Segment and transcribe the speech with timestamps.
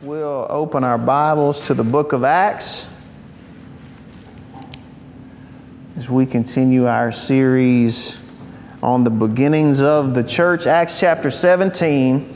[0.00, 3.04] We'll open our Bibles to the book of Acts
[5.96, 8.32] as we continue our series
[8.80, 12.32] on the beginnings of the church, Acts chapter 17.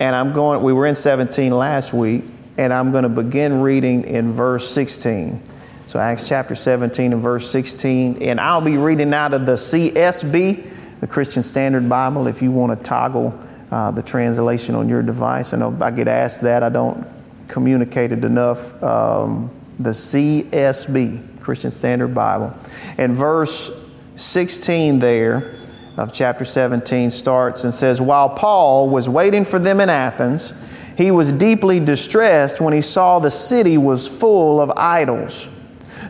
[0.00, 2.24] And I'm going, we were in 17 last week,
[2.58, 5.40] and I'm going to begin reading in verse 16.
[5.86, 8.20] So, Acts chapter 17 and verse 16.
[8.20, 12.76] And I'll be reading out of the CSB, the Christian Standard Bible, if you want
[12.76, 13.40] to toggle
[13.70, 15.54] uh, the translation on your device.
[15.54, 16.62] I know I get asked that.
[16.62, 17.06] I don't
[17.48, 18.82] communicate it enough.
[18.82, 22.54] Um, the CSB, Christian Standard Bible.
[22.98, 25.54] And verse 16 there
[25.96, 30.52] of chapter 17 starts and says, While Paul was waiting for them in Athens,
[30.96, 35.48] he was deeply distressed when he saw the city was full of idols.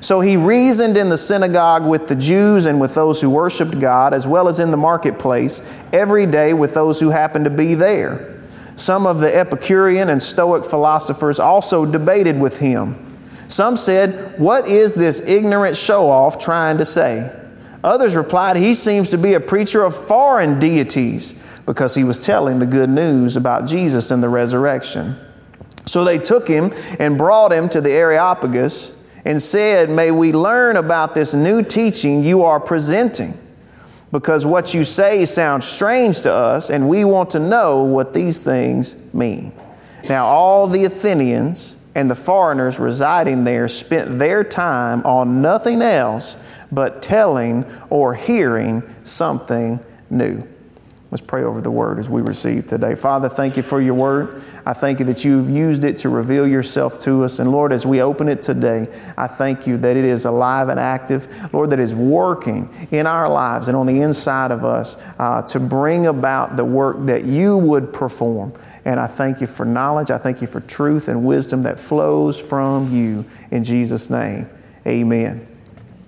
[0.00, 4.14] So he reasoned in the synagogue with the Jews and with those who worshiped God,
[4.14, 8.40] as well as in the marketplace, every day with those who happened to be there.
[8.76, 12.96] Some of the Epicurean and Stoic philosophers also debated with him.
[13.48, 17.30] Some said, What is this ignorant show off trying to say?
[17.84, 22.58] Others replied, He seems to be a preacher of foreign deities because he was telling
[22.58, 25.14] the good news about Jesus and the resurrection.
[25.84, 30.76] So they took him and brought him to the Areopagus and said, May we learn
[30.76, 33.34] about this new teaching you are presenting,
[34.12, 38.38] because what you say sounds strange to us, and we want to know what these
[38.38, 39.52] things mean.
[40.08, 46.42] Now, all the Athenians and the foreigners residing there spent their time on nothing else
[46.72, 50.46] but telling or hearing something new.
[51.10, 52.94] Let's pray over the word as we receive today.
[52.94, 54.44] Father, thank you for your word.
[54.64, 57.40] I thank you that you've used it to reveal yourself to us.
[57.40, 60.78] And Lord, as we open it today, I thank you that it is alive and
[60.78, 61.52] active.
[61.52, 65.58] Lord, that is working in our lives and on the inside of us uh, to
[65.58, 68.52] bring about the work that you would perform.
[68.84, 70.12] And I thank you for knowledge.
[70.12, 73.24] I thank you for truth and wisdom that flows from you.
[73.50, 74.48] In Jesus' name,
[74.86, 75.48] amen.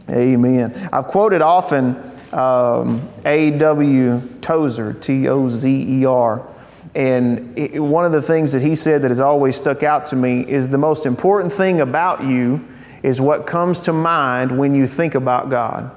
[0.09, 0.89] Amen.
[0.93, 2.01] I've quoted often
[2.33, 4.21] um, A.W.
[4.41, 6.47] Tozer, T O Z E R.
[6.95, 10.17] And it, one of the things that he said that has always stuck out to
[10.17, 12.67] me is the most important thing about you
[13.03, 15.91] is what comes to mind when you think about God.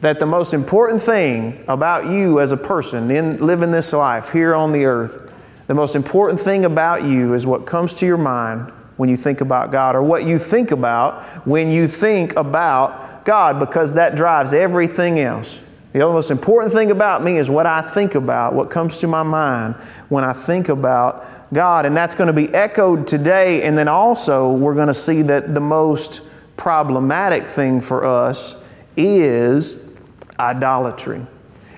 [0.00, 4.54] That the most important thing about you as a person in living this life here
[4.54, 5.32] on the earth,
[5.66, 9.40] the most important thing about you is what comes to your mind when you think
[9.40, 14.54] about God, or what you think about when you think about God because that drives
[14.54, 15.60] everything else.
[15.92, 19.22] The most important thing about me is what I think about, what comes to my
[19.22, 19.74] mind
[20.08, 21.84] when I think about God.
[21.84, 23.64] And that's going to be echoed today.
[23.64, 28.66] And then also, we're going to see that the most problematic thing for us
[28.96, 30.02] is
[30.40, 31.20] idolatry.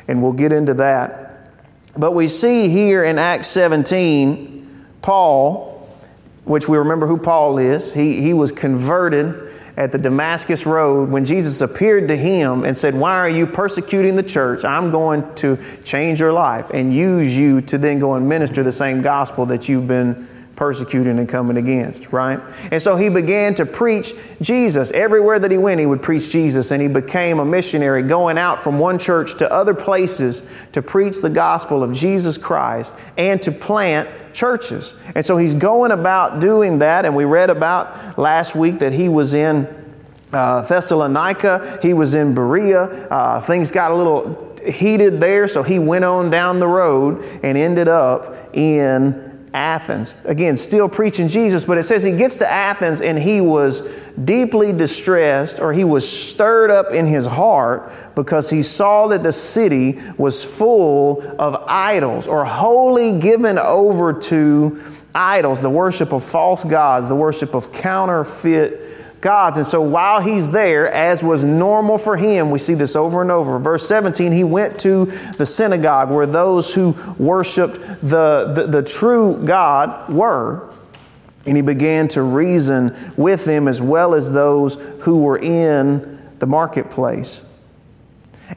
[0.07, 1.51] And we'll get into that.
[1.97, 5.89] But we see here in Acts 17, Paul,
[6.45, 9.50] which we remember who Paul is, he, he was converted
[9.81, 14.15] at the Damascus Road when Jesus appeared to him and said, Why are you persecuting
[14.15, 14.63] the church?
[14.63, 18.73] I'm going to change your life and use you to then go and minister the
[18.73, 20.29] same gospel that you've been
[20.61, 22.39] persecuting and coming against, right?
[22.71, 24.13] And so he began to preach
[24.43, 24.91] Jesus.
[24.91, 28.61] Everywhere that he went, he would preach Jesus, and he became a missionary going out
[28.61, 33.51] from one church to other places to preach the gospel of Jesus Christ and to
[33.51, 35.03] plant churches.
[35.15, 39.09] And so he's going about doing that, and we read about last week that he
[39.09, 39.67] was in
[40.35, 42.83] uh, Thessalonica, he was in Berea.
[43.09, 47.57] Uh, things got a little heated there, so he went on down the road and
[47.57, 50.15] ended up in Athens.
[50.25, 54.73] Again, still preaching Jesus, but it says he gets to Athens and he was deeply
[54.73, 59.99] distressed or he was stirred up in his heart because he saw that the city
[60.19, 64.81] was full of idols or wholly given over to
[65.15, 68.90] idols, the worship of false gods, the worship of counterfeit
[69.21, 69.57] gods.
[69.57, 73.31] And so while he's there, as was normal for him, we see this over and
[73.31, 73.59] over.
[73.59, 79.41] Verse 17, he went to the synagogue where those who worshiped the, the, the true
[79.45, 80.69] God were.
[81.47, 86.47] And he began to reason with them as well as those who were in the
[86.47, 87.47] marketplace.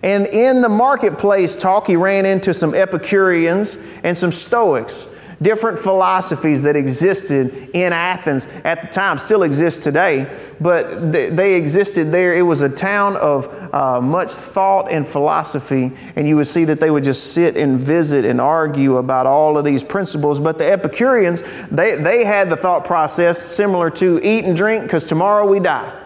[0.01, 6.63] And in the marketplace talk, he ran into some Epicureans and some Stoics different philosophies
[6.63, 12.33] that existed in Athens at the time, still exist today, but they existed there.
[12.33, 16.79] It was a town of uh, much thought and philosophy, and you would see that
[16.79, 20.39] they would just sit and visit and argue about all of these principles.
[20.39, 25.05] But the Epicureans, they, they had the thought process similar to eat and drink because
[25.05, 26.02] tomorrow we die.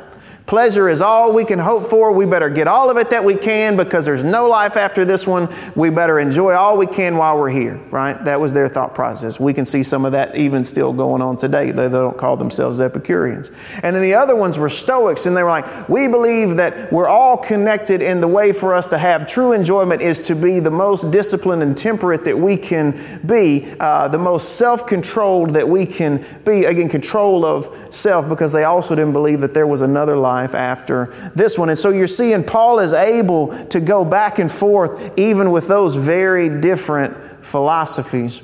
[0.48, 2.14] Pleasure is all we can hope for.
[2.14, 5.28] We better get all of it that we can because there's no life after this
[5.28, 5.54] one.
[5.76, 8.14] We better enjoy all we can while we're here, right?
[8.24, 9.42] That was their thought process.
[9.42, 11.72] We can see some of that even still going on today.
[11.72, 13.52] They don't call themselves Epicureans.
[13.84, 17.10] And then the other ones were Stoics, and they were like, we believe that we're
[17.10, 20.72] all connected, and the way for us to have true enjoyment is to be the
[20.72, 25.86] most disciplined and temperate that we can be, uh, the most self controlled that we
[25.86, 26.64] can be.
[26.64, 30.54] Again, control of self, because they also didn't believe that there was another life life
[30.54, 31.70] after this one.
[31.70, 35.96] And so you're seeing Paul is able to go back and forth even with those
[35.96, 38.44] very different philosophies.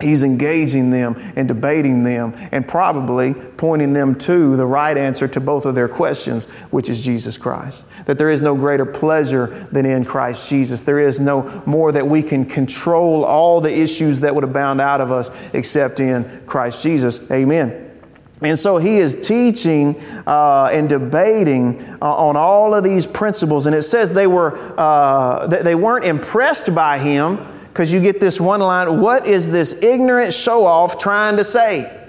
[0.00, 5.40] He's engaging them and debating them and probably pointing them to the right answer to
[5.40, 7.84] both of their questions, which is Jesus Christ.
[8.06, 10.82] That there is no greater pleasure than in Christ Jesus.
[10.82, 15.00] There is no more that we can control all the issues that would abound out
[15.00, 17.30] of us except in Christ Jesus.
[17.30, 17.91] Amen.
[18.44, 23.66] And so he is teaching uh, and debating uh, on all of these principles.
[23.66, 28.40] And it says they, were, uh, they weren't impressed by him because you get this
[28.40, 32.01] one line What is this ignorant show off trying to say?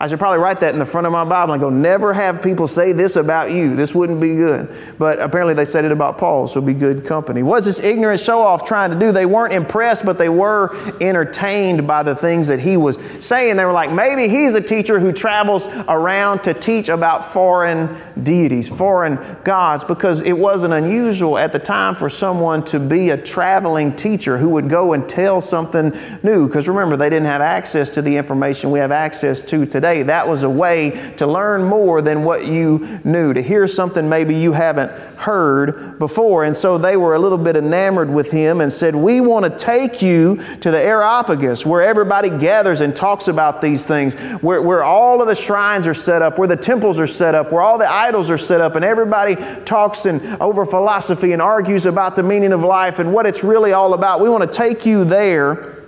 [0.00, 2.40] I should probably write that in the front of my Bible and go, never have
[2.40, 3.74] people say this about you.
[3.74, 4.72] This wouldn't be good.
[4.96, 7.42] But apparently they said it about Paul, so be good company.
[7.42, 9.10] What's this ignorant show off trying to do?
[9.10, 13.56] They weren't impressed, but they were entertained by the things that he was saying.
[13.56, 18.68] They were like, maybe he's a teacher who travels around to teach about foreign deities,
[18.68, 23.96] foreign gods, because it wasn't unusual at the time for someone to be a traveling
[23.96, 25.92] teacher who would go and tell something
[26.22, 26.46] new.
[26.46, 30.28] Because remember, they didn't have access to the information we have access to today That
[30.28, 34.52] was a way to learn more than what you knew, to hear something maybe you
[34.52, 36.44] haven't heard before.
[36.44, 39.50] And so they were a little bit enamored with him and said, We want to
[39.50, 44.84] take you to the Areopagus where everybody gathers and talks about these things, where, where
[44.84, 47.78] all of the shrines are set up, where the temples are set up, where all
[47.78, 52.22] the idols are set up, and everybody talks and over philosophy and argues about the
[52.22, 54.20] meaning of life and what it's really all about.
[54.20, 55.84] We want to take you there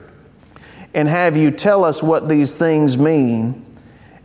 [0.95, 3.65] and have you tell us what these things mean.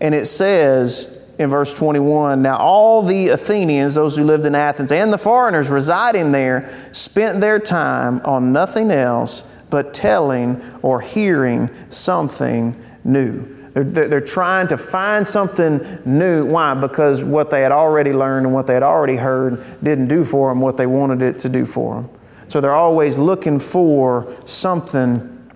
[0.06, 4.92] And it says in verse 21 Now all the Athenians, those who lived in Athens,
[4.92, 11.72] and the foreigners residing there, spent their time on nothing else but telling or hearing
[11.90, 13.48] something new.
[13.74, 16.46] They're, they're, trying to find something new.
[16.46, 16.76] Why?
[16.76, 20.50] Because what they had already learned and what they had already heard didn't do for
[20.50, 22.10] them what they wanted it to do for them.
[22.48, 25.52] So they're always looking for something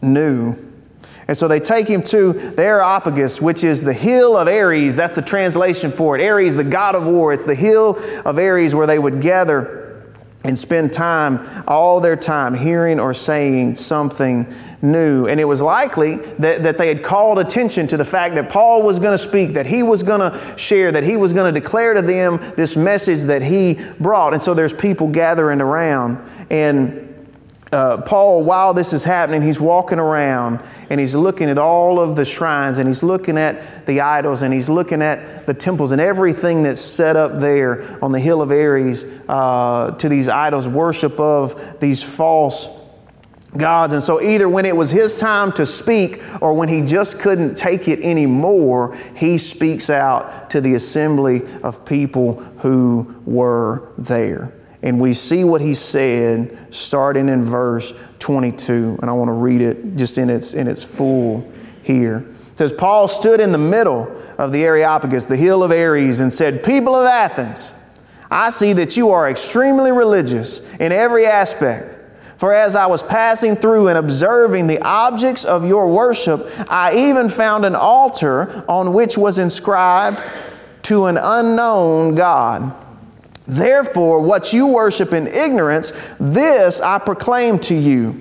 [0.00, 0.56] new.
[1.30, 4.96] And so they take him to the Areopagus, which is the hill of Ares.
[4.96, 6.28] That's the translation for it.
[6.28, 7.32] Ares, the god of war.
[7.32, 7.96] It's the hill
[8.26, 10.02] of Ares where they would gather
[10.42, 15.28] and spend time, all their time, hearing or saying something new.
[15.28, 18.82] And it was likely that, that they had called attention to the fact that Paul
[18.82, 21.60] was going to speak, that he was going to share, that he was going to
[21.60, 24.32] declare to them this message that he brought.
[24.32, 26.18] And so there's people gathering around.
[26.50, 27.09] And
[27.72, 32.16] uh, Paul, while this is happening, he's walking around and he's looking at all of
[32.16, 36.00] the shrines and he's looking at the idols and he's looking at the temples and
[36.00, 41.20] everything that's set up there on the hill of Ares uh, to these idols, worship
[41.20, 42.80] of these false
[43.56, 43.92] gods.
[43.92, 47.54] And so, either when it was his time to speak or when he just couldn't
[47.54, 54.52] take it anymore, he speaks out to the assembly of people who were there.
[54.82, 58.98] And we see what he said starting in verse 22.
[59.00, 61.50] And I want to read it just in its, in its full
[61.82, 62.26] here.
[62.52, 66.32] It says, Paul stood in the middle of the Areopagus, the hill of Ares, and
[66.32, 67.74] said, People of Athens,
[68.30, 71.98] I see that you are extremely religious in every aspect.
[72.38, 76.40] For as I was passing through and observing the objects of your worship,
[76.70, 80.22] I even found an altar on which was inscribed,
[80.84, 82.74] To an unknown God.
[83.50, 88.14] Therefore, what you worship in ignorance, this I proclaim to you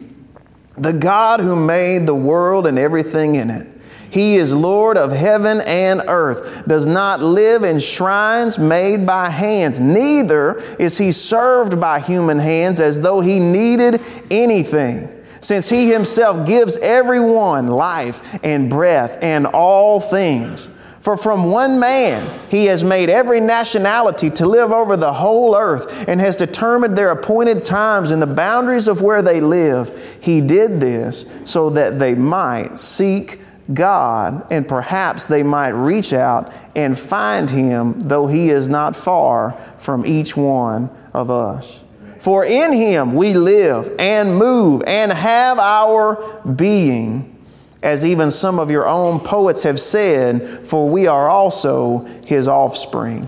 [0.76, 3.68] the God who made the world and everything in it.
[4.10, 9.80] He is Lord of heaven and earth, does not live in shrines made by hands,
[9.80, 15.10] neither is he served by human hands as though he needed anything,
[15.42, 20.70] since he himself gives everyone life and breath and all things.
[21.10, 26.08] For from one man he has made every nationality to live over the whole earth
[26.08, 29.92] and has determined their appointed times and the boundaries of where they live.
[30.22, 33.40] He did this so that they might seek
[33.74, 39.54] God and perhaps they might reach out and find him, though he is not far
[39.80, 41.84] from each one of us.
[42.20, 47.39] For in him we live and move and have our being
[47.82, 53.28] as even some of your own poets have said, for we are also his offspring.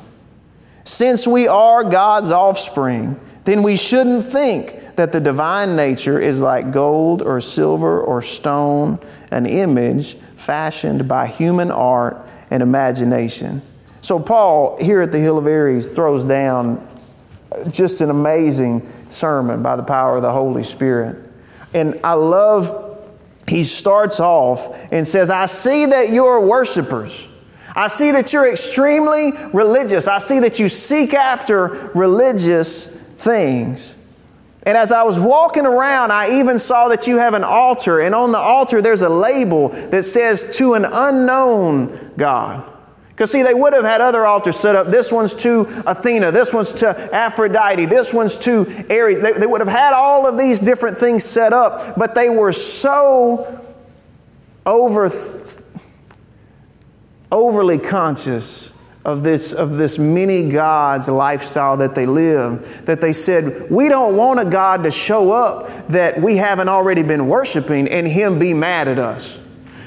[0.83, 6.71] Since we are God's offspring, then we shouldn't think that the divine nature is like
[6.71, 8.99] gold or silver or stone,
[9.31, 13.61] an image fashioned by human art and imagination.
[14.01, 16.85] So, Paul, here at the Hill of Ares, throws down
[17.69, 21.17] just an amazing sermon by the power of the Holy Spirit.
[21.73, 22.90] And I love,
[23.51, 27.27] he starts off and says, I see that you're worshipers.
[27.75, 30.07] I see that you're extremely religious.
[30.07, 33.97] I see that you seek after religious things.
[34.63, 38.15] And as I was walking around, I even saw that you have an altar, and
[38.15, 42.63] on the altar there's a label that says to an unknown God.
[43.21, 44.87] Because, see, they would have had other altars set up.
[44.87, 49.19] This one's to Athena, this one's to Aphrodite, this one's to Ares.
[49.19, 52.51] They, they would have had all of these different things set up, but they were
[52.51, 53.63] so
[54.65, 55.11] over,
[57.31, 58.75] overly conscious
[59.05, 64.17] of this, of this many gods lifestyle that they live, that they said, We don't
[64.17, 68.55] want a God to show up that we haven't already been worshiping and Him be
[68.55, 69.40] mad at us.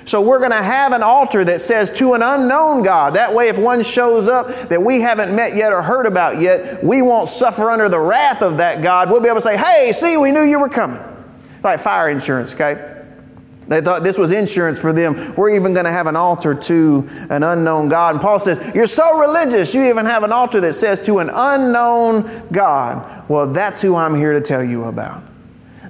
[0.05, 3.15] So we're going to have an altar that says to an unknown God.
[3.15, 6.85] That way, if one shows up that we haven't met yet or heard about yet,
[6.85, 9.11] we won't suffer under the wrath of that God.
[9.11, 11.01] We'll be able to say, Hey, see, we knew you were coming.
[11.63, 12.95] Like fire insurance, okay?
[13.67, 15.35] They thought this was insurance for them.
[15.37, 18.17] We're even going to have an altar to an unknown God.
[18.17, 21.31] And Paul says, You're so religious, you even have an altar that says to an
[21.33, 23.29] unknown God.
[23.29, 25.23] Well, that's who I'm here to tell you about.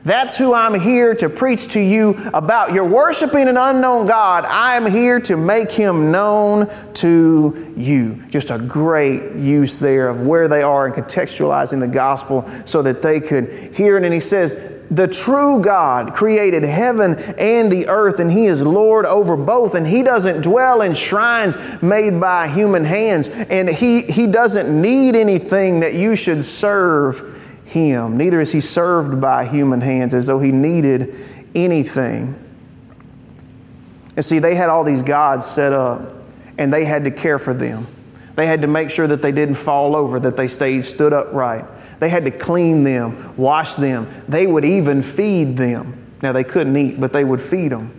[0.05, 2.75] That's who I'm here to preach to you about.
[2.75, 4.45] You're worshiping an unknown God.
[4.45, 8.23] I'm here to make him known to you.
[8.29, 13.01] Just a great use there of where they are and contextualizing the gospel so that
[13.01, 14.05] they could hear it.
[14.05, 19.07] And he says, the true God created heaven and the earth, and He is Lord
[19.07, 19.75] over both.
[19.75, 25.17] And He doesn't dwell in shrines made by human hands, and He, he doesn't need
[25.17, 27.34] anything that you should serve
[27.65, 28.17] Him.
[28.17, 31.15] Neither is He served by human hands as though He needed
[31.55, 32.41] anything.
[34.17, 36.13] And see, they had all these gods set up,
[36.59, 37.87] and they had to care for them.
[38.37, 41.65] They had to make sure that they didn't fall over, that they stayed stood upright.
[42.01, 44.09] They had to clean them, wash them.
[44.29, 46.05] They would even feed them.
[46.23, 47.93] Now, they couldn't eat, but they would feed them.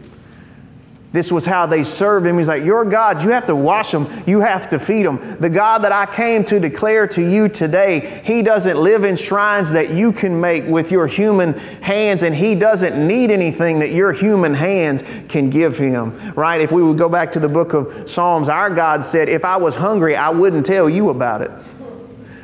[1.16, 2.38] This was how they served him.
[2.38, 5.38] He's like, Your gods, you have to wash them, you have to feed them.
[5.40, 9.72] The God that I came to declare to you today, He doesn't live in shrines
[9.72, 14.12] that you can make with your human hands, and He doesn't need anything that your
[14.12, 16.12] human hands can give Him.
[16.34, 16.60] Right?
[16.60, 19.56] If we would go back to the book of Psalms, our God said, If I
[19.56, 21.52] was hungry, I wouldn't tell you about it.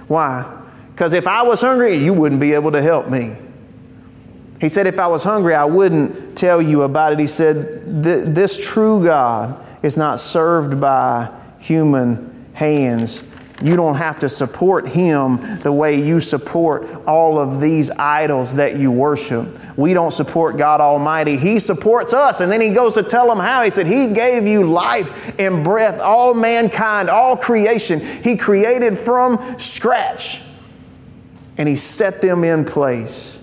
[0.07, 0.59] Why?
[0.93, 3.35] Because if I was hungry, you wouldn't be able to help me.
[4.61, 7.19] He said, If I was hungry, I wouldn't tell you about it.
[7.19, 13.27] He said, This true God is not served by human hands.
[13.63, 18.75] You don't have to support him the way you support all of these idols that
[18.77, 19.47] you worship.
[19.77, 21.37] We don't support God Almighty.
[21.37, 22.41] He supports us.
[22.41, 23.63] And then he goes to tell them how.
[23.63, 27.99] He said, He gave you life and breath, all mankind, all creation.
[27.99, 30.43] He created from scratch
[31.57, 33.40] and He set them in place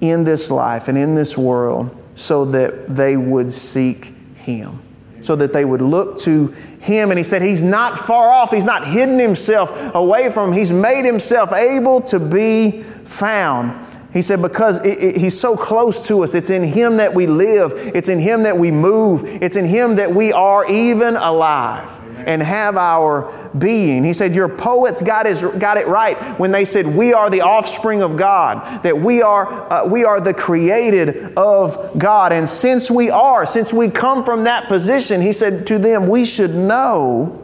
[0.00, 4.82] in this life and in this world so that they would seek Him,
[5.20, 6.48] so that they would look to
[6.80, 7.10] Him.
[7.10, 10.72] And He said, He's not far off, He's not hidden Himself away from Him, He's
[10.72, 13.86] made Himself able to be found.
[14.12, 17.26] He said, because it, it, He's so close to us, it's in Him that we
[17.26, 22.00] live, it's in Him that we move, it's in Him that we are even alive
[22.26, 24.04] and have our being.
[24.04, 27.42] He said, Your poets got, his, got it right when they said, We are the
[27.42, 32.32] offspring of God, that we are, uh, we are the created of God.
[32.32, 36.24] And since we are, since we come from that position, he said to them, We
[36.24, 37.36] should know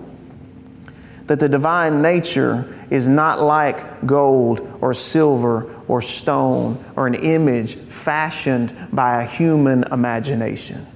[1.27, 7.75] that the divine nature is not like gold or silver or stone or an image
[7.75, 10.87] fashioned by a human imagination.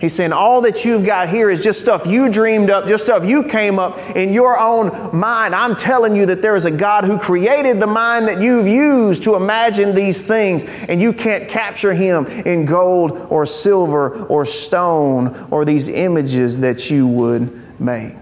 [0.00, 3.24] He's saying all that you've got here is just stuff you dreamed up, just stuff
[3.24, 5.54] you came up in your own mind.
[5.54, 9.22] I'm telling you that there is a God who created the mind that you've used
[9.24, 15.34] to imagine these things, and you can't capture him in gold or silver or stone
[15.50, 18.14] or these images that you would make.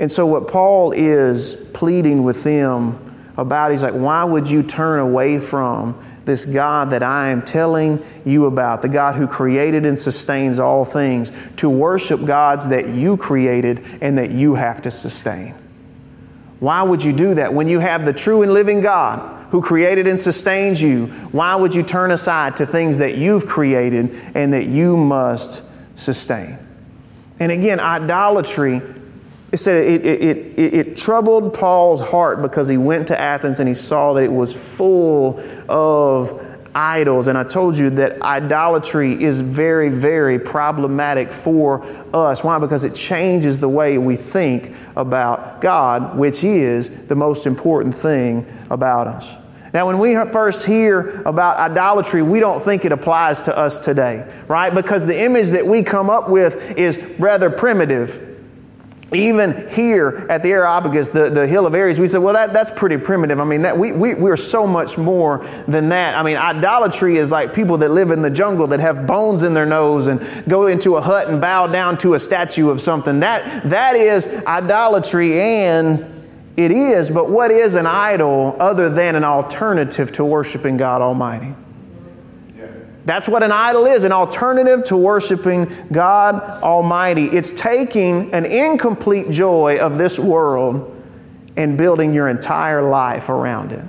[0.00, 4.98] And so, what Paul is pleading with them about, he's like, why would you turn
[4.98, 5.94] away from
[6.30, 10.84] this God that I am telling you about, the God who created and sustains all
[10.84, 15.56] things, to worship gods that you created and that you have to sustain.
[16.60, 20.06] Why would you do that when you have the true and living God who created
[20.06, 21.06] and sustains you?
[21.32, 25.64] Why would you turn aside to things that you've created and that you must
[25.98, 26.58] sustain?
[27.40, 28.82] And again, idolatry
[29.52, 33.68] it said it, it, it, it, troubled Paul's heart because he went to Athens and
[33.68, 37.26] he saw that it was full of idols.
[37.26, 42.44] And I told you that idolatry is very, very problematic for us.
[42.44, 42.58] Why?
[42.60, 48.46] Because it changes the way we think about God, which is the most important thing
[48.70, 49.36] about us.
[49.72, 54.28] Now, when we first hear about idolatry, we don't think it applies to us today,
[54.48, 54.74] right?
[54.74, 58.29] Because the image that we come up with is rather primitive.
[59.12, 62.70] Even here at the Areopagus, the, the Hill of Ares, we said, well, that, that's
[62.70, 63.40] pretty primitive.
[63.40, 66.16] I mean, that, we, we, we're so much more than that.
[66.16, 69.52] I mean, idolatry is like people that live in the jungle that have bones in
[69.52, 73.20] their nose and go into a hut and bow down to a statue of something.
[73.20, 76.06] That, that is idolatry, and
[76.56, 81.54] it is, but what is an idol other than an alternative to worshiping God Almighty?
[83.10, 87.24] That's what an idol is an alternative to worshiping God Almighty.
[87.24, 90.96] It's taking an incomplete joy of this world
[91.56, 93.84] and building your entire life around it.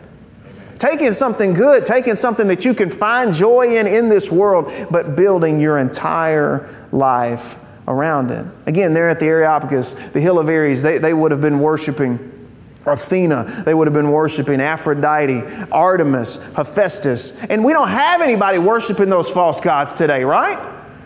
[0.80, 5.16] Taking something good, taking something that you can find joy in in this world, but
[5.16, 8.44] building your entire life around it.
[8.66, 12.41] Again, there at the Areopagus, the Hill of Ares, they, they would have been worshiping
[12.86, 17.46] Athena, they would have been worshiping Aphrodite, Artemis, Hephaestus.
[17.46, 20.60] And we don't have anybody worshiping those false gods today, right?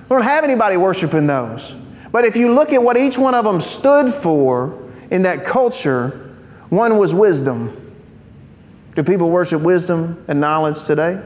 [0.03, 1.75] We don't have anybody worshiping those.
[2.11, 6.33] But if you look at what each one of them stood for in that culture,
[6.69, 7.75] one was wisdom.
[8.95, 11.21] Do people worship wisdom and knowledge today?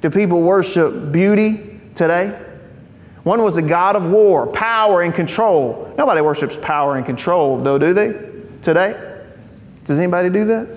[0.00, 2.36] Do people worship beauty today?
[3.22, 5.94] One was the God of war, power and control.
[5.96, 8.14] Nobody worships power and control, though, do they?
[8.62, 9.07] Today?
[9.88, 10.68] Does anybody do that?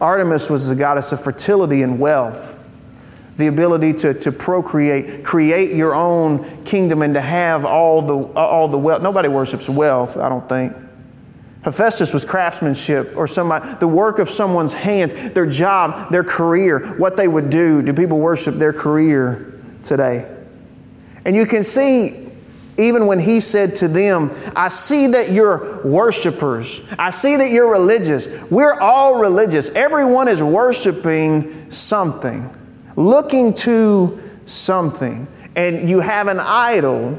[0.00, 2.58] Artemis was the goddess of fertility and wealth,
[3.36, 8.68] the ability to, to procreate, create your own kingdom, and to have all the, all
[8.68, 9.02] the wealth.
[9.02, 10.72] Nobody worships wealth, I don't think.
[11.64, 17.18] Hephaestus was craftsmanship or somebody, the work of someone's hands, their job, their career, what
[17.18, 17.82] they would do.
[17.82, 20.32] Do people worship their career today?
[21.26, 22.25] And you can see
[22.78, 26.86] even when he said to them, I see that you're worshipers.
[26.98, 28.50] I see that you're religious.
[28.50, 29.70] We're all religious.
[29.70, 32.48] Everyone is worshiping something,
[32.96, 35.26] looking to something.
[35.54, 37.18] And you have an idol.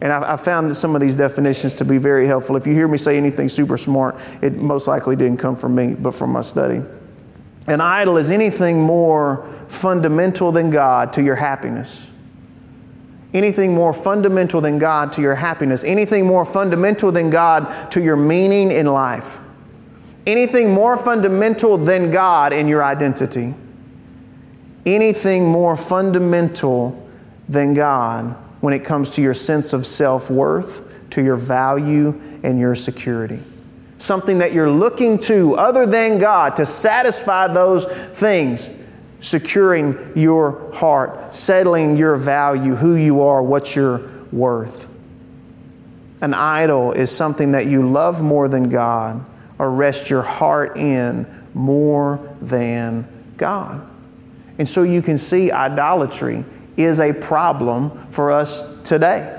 [0.00, 2.56] And I, I found some of these definitions to be very helpful.
[2.56, 5.94] If you hear me say anything super smart, it most likely didn't come from me,
[5.94, 6.82] but from my study.
[7.66, 12.10] An idol is anything more fundamental than God to your happiness
[13.36, 18.16] anything more fundamental than God to your happiness, anything more fundamental than God to your
[18.16, 19.38] meaning in life,
[20.26, 23.52] anything more fundamental than God in your identity,
[24.86, 27.06] anything more fundamental
[27.46, 32.58] than God when it comes to your sense of self worth, to your value, and
[32.58, 33.40] your security.
[33.98, 38.85] Something that you're looking to other than God to satisfy those things
[39.26, 44.88] securing your heart, settling your value, who you are, what you're worth.
[46.20, 49.26] An idol is something that you love more than God
[49.58, 53.84] or rest your heart in more than God.
[54.58, 56.44] And so you can see idolatry
[56.76, 59.32] is a problem for us today.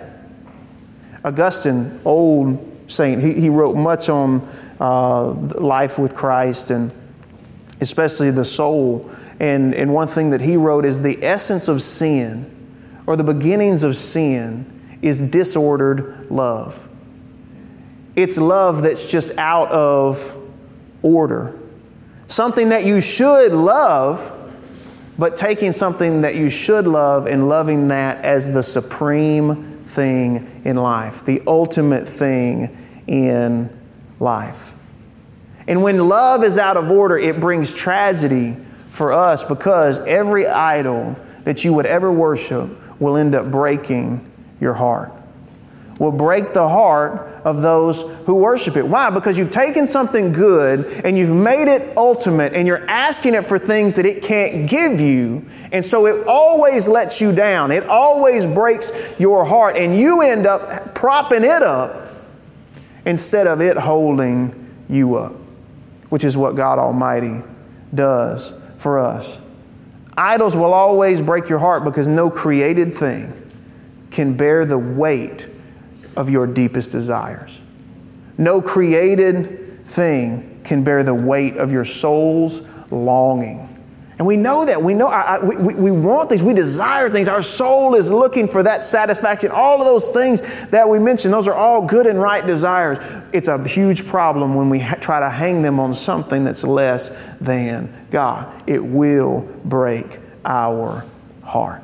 [1.24, 4.46] Augustine, old saint, he, he wrote much on
[4.82, 6.92] uh, life with Christ and
[7.80, 12.54] especially the soul and, and one thing that he wrote is the essence of sin,
[13.06, 16.88] or the beginnings of sin, is disordered love.
[18.16, 20.36] It's love that's just out of
[21.04, 21.58] order.
[22.26, 24.34] Something that you should love,
[25.20, 30.76] but taking something that you should love and loving that as the supreme thing in
[30.78, 32.76] life, the ultimate thing
[33.08, 33.70] in
[34.20, 34.74] life.
[35.68, 38.58] And when love is out of order, it brings tragedy
[38.98, 44.30] for us because every idol that you would ever worship will end up breaking
[44.60, 45.12] your heart.
[46.00, 48.86] Will break the heart of those who worship it.
[48.86, 49.10] Why?
[49.10, 53.58] Because you've taken something good and you've made it ultimate and you're asking it for
[53.58, 55.46] things that it can't give you.
[55.72, 57.72] And so it always lets you down.
[57.72, 62.10] It always breaks your heart and you end up propping it up
[63.06, 64.54] instead of it holding
[64.90, 65.34] you up,
[66.10, 67.42] which is what God Almighty
[67.96, 69.40] does for us.
[70.18, 73.34] Idols will always break your heart because no created thing
[74.10, 75.50] can bear the weight
[76.16, 77.60] of your deepest desires.
[78.38, 83.77] No created thing can bear the weight of your soul's longing
[84.18, 84.82] And we know that.
[84.82, 86.42] We know I, I, we, we want things.
[86.42, 87.28] We desire things.
[87.28, 89.52] Our soul is looking for that satisfaction.
[89.52, 92.98] All of those things that we mentioned, those are all good and right desires.
[93.32, 97.10] It's a huge problem when we ha- try to hang them on something that's less
[97.40, 98.64] than God.
[98.68, 101.06] It will break our
[101.44, 101.84] heart.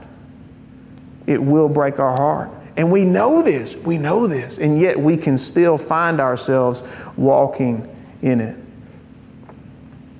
[1.27, 2.49] It will break our heart.
[2.75, 3.75] And we know this.
[3.75, 4.57] We know this.
[4.57, 6.83] And yet we can still find ourselves
[7.15, 7.87] walking
[8.23, 8.57] in it.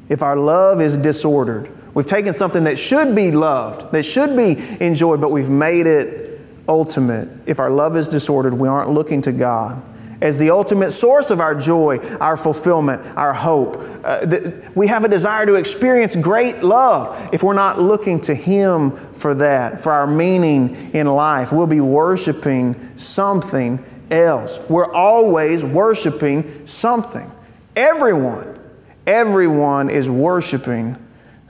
[0.10, 4.58] If our love is disordered, We've taken something that should be loved, that should be
[4.84, 7.29] enjoyed, but we've made it ultimate.
[7.45, 9.84] If our love is disordered, we aren't looking to God
[10.23, 13.75] as the ultimate source of our joy, our fulfillment, our hope.
[14.06, 17.29] Uh, th- we have a desire to experience great love.
[17.34, 21.82] If we're not looking to Him for that, for our meaning in life, we'll be
[21.82, 24.60] worshiping something else.
[24.69, 27.29] We're always worshiping something.
[27.75, 28.60] Everyone,
[29.06, 30.95] everyone is worshiping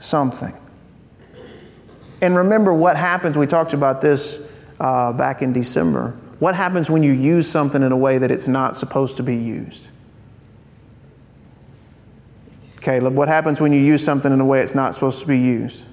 [0.04, 0.52] something.
[2.20, 6.16] And remember what happens, we talked about this uh, back in December.
[6.38, 9.36] What happens when you use something in a way that it's not supposed to be
[9.36, 9.88] used?
[12.80, 15.38] Caleb, what happens when you use something in a way it's not supposed to be
[15.38, 15.86] used?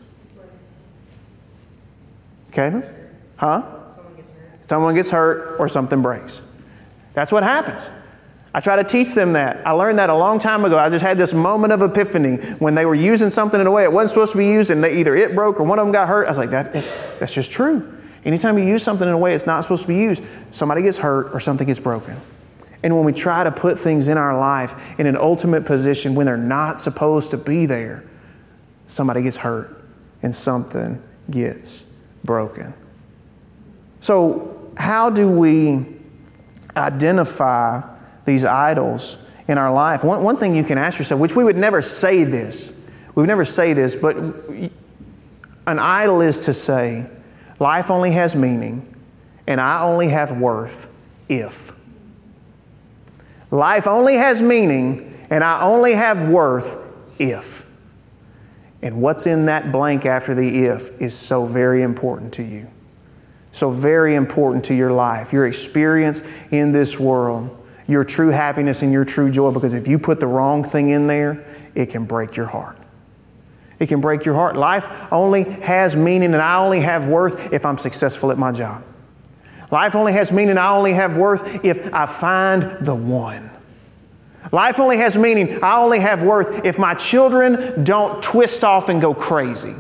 [2.51, 2.85] Caleb?
[3.39, 3.61] Huh?
[3.95, 4.69] Someone gets hurt.
[4.69, 6.45] Someone gets hurt or something breaks.
[7.13, 7.89] That's what happens.
[8.53, 9.65] I try to teach them that.
[9.65, 10.77] I learned that a long time ago.
[10.77, 13.83] I just had this moment of epiphany when they were using something in a way
[13.83, 15.93] it wasn't supposed to be used and they, either it broke or one of them
[15.93, 16.25] got hurt.
[16.25, 17.97] I was like, that, that's, that's just true.
[18.25, 20.97] Anytime you use something in a way it's not supposed to be used, somebody gets
[20.97, 22.17] hurt or something gets broken.
[22.83, 26.25] And when we try to put things in our life in an ultimate position when
[26.25, 28.03] they're not supposed to be there,
[28.85, 29.81] somebody gets hurt
[30.23, 31.85] and something gets
[32.23, 32.73] broken.
[34.01, 35.85] So, how do we
[36.75, 37.90] identify
[38.25, 40.03] these idols in our life.
[40.03, 43.27] One, one thing you can ask yourself, which we would never say this, we would
[43.27, 47.09] never say this, but an idol is to say,
[47.59, 48.87] life only has meaning
[49.47, 50.91] and I only have worth
[51.27, 51.73] if.
[53.51, 56.77] Life only has meaning and I only have worth
[57.19, 57.69] if.
[58.81, 62.69] And what's in that blank after the if is so very important to you.
[63.51, 67.60] So very important to your life, your experience in this world
[67.91, 71.07] your true happiness and your true joy because if you put the wrong thing in
[71.07, 72.77] there, it can break your heart.
[73.79, 74.55] It can break your heart.
[74.55, 78.83] Life only has meaning and I only have worth if I'm successful at my job.
[79.71, 83.49] Life only has meaning, I only have worth if I find the one.
[84.51, 89.01] Life only has meaning, I only have worth if my children don't twist off and
[89.01, 89.73] go crazy.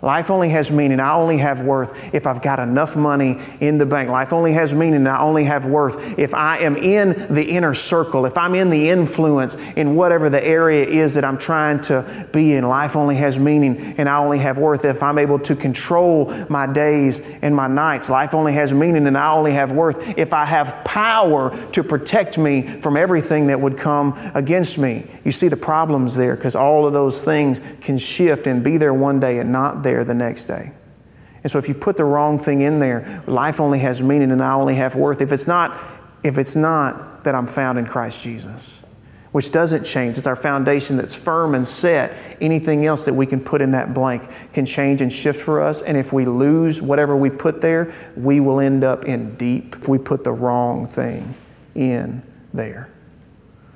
[0.00, 1.00] Life only has meaning.
[1.00, 4.08] I only have worth if I've got enough money in the bank.
[4.08, 5.08] Life only has meaning.
[5.08, 8.90] I only have worth if I am in the inner circle, if I'm in the
[8.90, 12.68] influence in whatever the area is that I'm trying to be in.
[12.68, 16.72] Life only has meaning and I only have worth if I'm able to control my
[16.72, 18.08] days and my nights.
[18.08, 22.38] Life only has meaning and I only have worth if I have power to protect
[22.38, 25.06] me from everything that would come against me.
[25.24, 28.94] You see the problems there because all of those things can shift and be there
[28.94, 30.72] one day and not there the next day.
[31.42, 34.42] And so if you put the wrong thing in there, life only has meaning and
[34.42, 35.20] I only have worth.
[35.20, 35.78] If it's not,
[36.22, 38.82] if it's not that I'm found in Christ Jesus,
[39.32, 40.16] which doesn't change.
[40.16, 42.12] It's our foundation that's firm and set.
[42.40, 45.82] Anything else that we can put in that blank can change and shift for us.
[45.82, 49.88] And if we lose whatever we put there, we will end up in deep if
[49.88, 51.34] we put the wrong thing
[51.74, 52.22] in
[52.54, 52.88] there.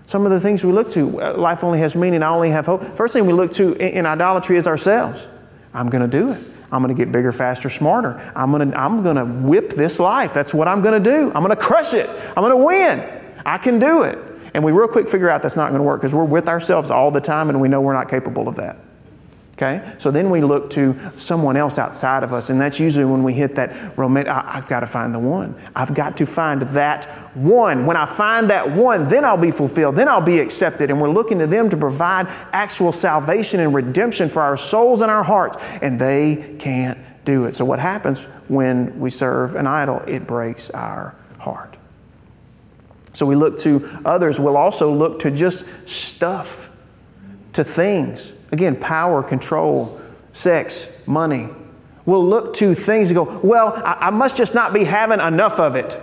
[0.07, 2.67] Some of the things we look to, uh, life only has meaning, I only have
[2.67, 2.83] hope.
[2.83, 5.29] First thing we look to in idolatry is ourselves.
[5.75, 6.43] I'm going to do it.
[6.71, 8.33] I'm going to get bigger, faster, smarter.
[8.35, 10.33] I'm going to, I'm going to whip this life.
[10.33, 11.27] That's what I'm going to do.
[11.35, 12.09] I'm going to crush it.
[12.37, 13.23] I'm going to win.
[13.45, 14.19] I can do it.
[14.55, 16.91] And we real quick figure out that's not going to work because we're with ourselves
[16.91, 18.79] all the time and we know we're not capable of that.
[19.63, 19.95] Okay?
[19.99, 23.33] So then we look to someone else outside of us, and that's usually when we
[23.33, 25.55] hit that romantic, I've got to find the one.
[25.77, 27.05] I've got to find that
[27.37, 27.87] one.
[27.87, 30.91] When I find that one, then I'll be fulfilled, then I'll be accepted.
[30.91, 35.11] And we're looking to them to provide actual salvation and redemption for our souls and
[35.11, 37.55] our hearts, and they can't do it.
[37.55, 40.01] So what happens when we serve an idol?
[40.09, 41.77] It breaks our heart.
[43.13, 44.41] So we look to others.
[44.41, 46.75] We'll also look to just stuff,
[47.53, 50.01] to things Again, power, control,
[50.33, 51.49] sex, money.
[52.05, 55.59] We'll look to things and go, well, I, I must just not be having enough
[55.59, 55.99] of it.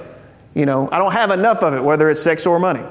[0.56, 2.84] You know, I don't have enough of it, whether it's sex or money.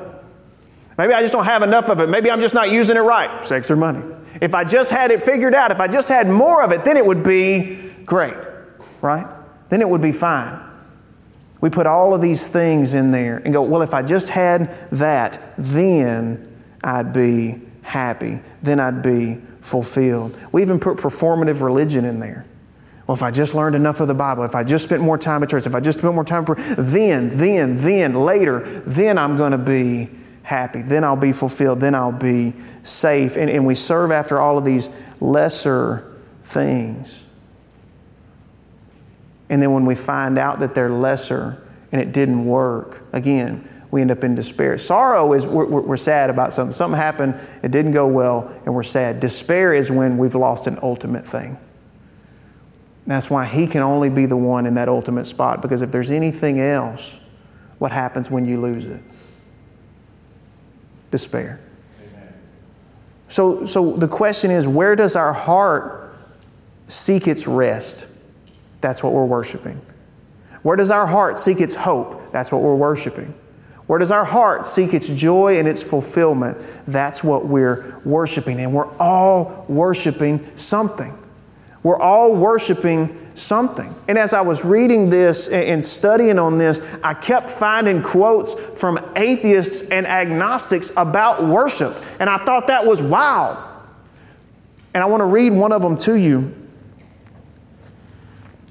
[0.97, 2.09] Maybe I just don't have enough of it.
[2.09, 4.03] Maybe I'm just not using it right, sex or money.
[4.41, 6.97] If I just had it figured out, if I just had more of it, then
[6.97, 8.37] it would be great,
[9.01, 9.27] right?
[9.69, 10.61] Then it would be fine.
[11.61, 14.71] We put all of these things in there and go, well, if I just had
[14.93, 18.39] that, then I'd be happy.
[18.63, 20.37] Then I'd be fulfilled.
[20.53, 22.45] We even put performative religion in there.
[23.07, 25.43] Well, if I just learned enough of the Bible, if I just spent more time
[25.43, 29.39] at church, if I just spent more time, for then, then, then, later, then I'm
[29.39, 30.11] going to be
[30.43, 30.83] happy.
[30.83, 31.81] Then I'll be fulfilled.
[31.81, 33.39] Then I'll be safe.
[33.39, 37.25] And, and we serve after all of these lesser things.
[39.49, 44.01] And then when we find out that they're lesser and it didn't work, again, we
[44.01, 44.77] end up in despair.
[44.79, 46.73] Sorrow is we're, we're, sad about something.
[46.73, 49.21] Something happened, it didn't go well, and we're sad.
[49.21, 51.57] Despair is when we've lost an ultimate thing.
[53.07, 56.11] That's why He can only be the one in that ultimate spot, because if there's
[56.11, 57.19] anything else,
[57.79, 59.01] what happens when you lose it?
[61.11, 61.59] Despair.
[63.29, 66.15] So, so the question is where does our heart
[66.87, 68.07] seek its rest?
[68.81, 69.81] That's what we're worshiping.
[70.63, 72.33] Where does our heart seek its hope?
[72.33, 73.33] That's what we're worshiping.
[73.89, 76.59] Where does our heart seek its joy and its fulfillment?
[76.87, 78.61] That's what we're worshiping.
[78.61, 81.13] And we're all worshiping something.
[81.83, 83.95] We're all worshiping something.
[84.07, 88.99] And as I was reading this and studying on this, I kept finding quotes from
[89.17, 91.95] atheists and agnostics about worship.
[92.21, 93.65] And I thought that was wow.
[94.93, 96.55] And I want to read one of them to you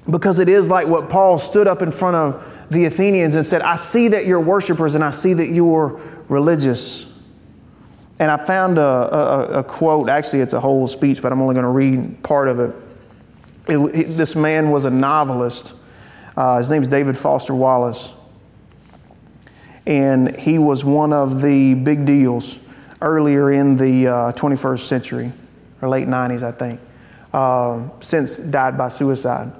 [0.08, 3.62] because it is like what Paul stood up in front of the Athenians and said,
[3.62, 7.26] I see that you're worshipers and I see that you're religious.
[8.18, 11.54] And I found a, a, a quote, actually, it's a whole speech, but I'm only
[11.54, 12.74] going to read part of it.
[13.68, 15.76] it, it this man was a novelist.
[16.36, 18.14] Uh, his name is David Foster Wallace.
[19.86, 22.58] And he was one of the big deals
[23.00, 25.32] earlier in the uh, 21st century,
[25.80, 26.80] or late 90s, I think,
[27.32, 29.52] uh, since died by suicide.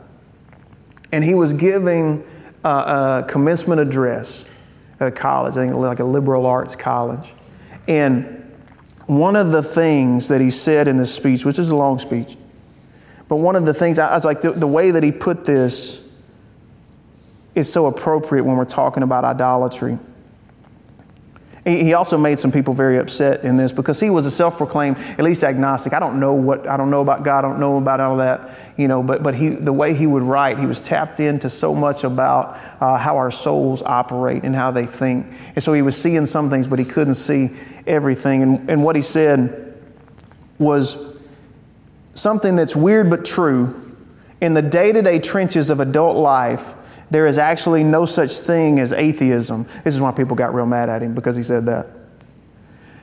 [1.13, 2.25] And he was giving
[2.69, 4.55] a commencement address
[5.01, 7.33] at a college, I think like a liberal arts college.
[7.87, 8.53] And
[9.07, 12.37] one of the things that he said in this speech, which is a long speech,
[13.29, 16.23] but one of the things, I was like, the, the way that he put this
[17.55, 19.99] is so appropriate when we're talking about idolatry.
[21.69, 25.23] He also made some people very upset in this because he was a self-proclaimed, at
[25.23, 25.93] least agnostic.
[25.93, 27.45] I don't know what I don't know about God.
[27.45, 29.03] I don't know about all that, you know.
[29.03, 32.59] But but he the way he would write, he was tapped into so much about
[32.81, 35.27] uh, how our souls operate and how they think.
[35.55, 37.51] And so he was seeing some things, but he couldn't see
[37.87, 38.43] everything.
[38.43, 39.79] And and what he said
[40.59, 41.29] was
[42.15, 43.75] something that's weird but true.
[44.41, 46.75] In the day-to-day trenches of adult life,
[47.11, 49.65] there is actually no such thing as atheism.
[49.85, 51.87] This is why people got real mad at him because he said that.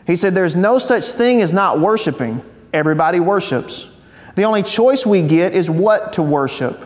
[0.06, 2.42] He said, There's no such thing as not worshiping.
[2.72, 3.92] Everybody worships.
[4.36, 6.78] The only choice we get is what to worship.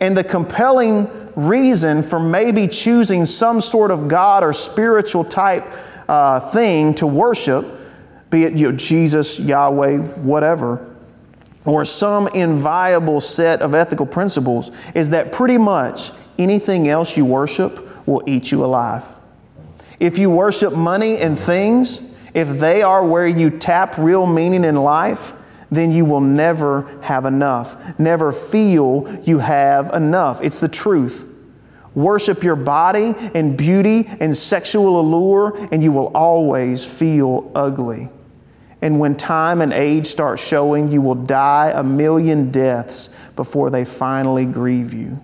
[0.00, 5.72] And the compelling reason for maybe choosing some sort of God or spiritual type
[6.08, 7.64] uh, thing to worship,
[8.30, 10.94] be it you know, Jesus, Yahweh, whatever,
[11.64, 18.06] or some inviolable set of ethical principles, is that pretty much anything else you worship
[18.06, 19.04] will eat you alive.
[20.00, 24.76] If you worship money and things, if they are where you tap real meaning in
[24.76, 25.32] life,
[25.70, 27.98] then you will never have enough.
[27.98, 30.42] Never feel you have enough.
[30.42, 31.30] It's the truth.
[31.94, 38.08] Worship your body and beauty and sexual allure, and you will always feel ugly.
[38.82, 43.84] And when time and age start showing, you will die a million deaths before they
[43.84, 45.22] finally grieve you.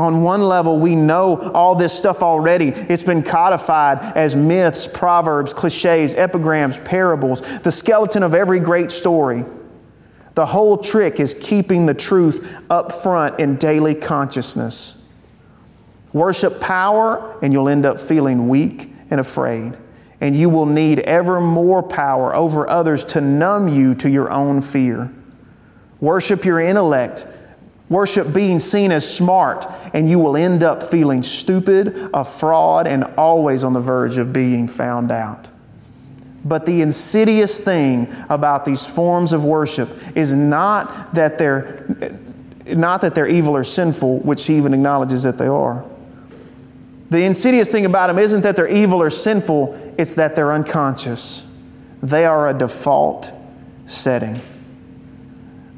[0.00, 2.68] On one level, we know all this stuff already.
[2.68, 9.44] It's been codified as myths, proverbs, cliches, epigrams, parables, the skeleton of every great story.
[10.36, 15.12] The whole trick is keeping the truth up front in daily consciousness.
[16.14, 19.76] Worship power, and you'll end up feeling weak and afraid.
[20.18, 24.62] And you will need ever more power over others to numb you to your own
[24.62, 25.12] fear.
[26.00, 27.26] Worship your intellect
[27.90, 33.04] Worship being seen as smart, and you will end up feeling stupid, a fraud, and
[33.18, 35.50] always on the verge of being found out.
[36.44, 41.84] But the insidious thing about these forms of worship is not that they're
[42.66, 45.84] not that they're evil or sinful, which he even acknowledges that they are.
[47.10, 51.60] The insidious thing about them isn't that they're evil or sinful, it's that they're unconscious.
[52.00, 53.32] They are a default
[53.86, 54.40] setting.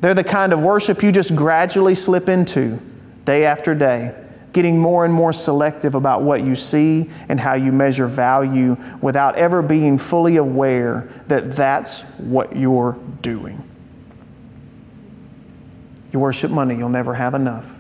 [0.03, 2.81] They're the kind of worship you just gradually slip into
[3.25, 4.13] day after day,
[4.53, 9.37] getting more and more selective about what you see and how you measure value without
[9.37, 13.63] ever being fully aware that that's what you're doing.
[16.13, 17.79] You worship money, you'll never have enough.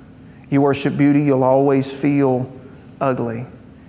[0.48, 2.48] You worship beauty, you'll always feel
[3.00, 3.46] ugly.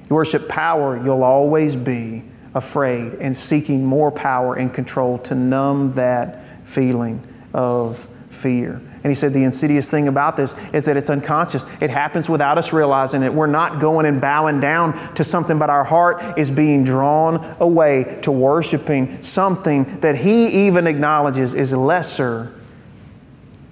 [0.09, 2.23] You worship power, you'll always be
[2.55, 7.21] afraid and seeking more power and control to numb that feeling
[7.53, 8.81] of fear.
[9.03, 11.65] And he said the insidious thing about this is that it's unconscious.
[11.81, 13.33] It happens without us realizing it.
[13.33, 18.19] We're not going and bowing down to something, but our heart is being drawn away
[18.23, 22.53] to worshiping something that he even acknowledges is lesser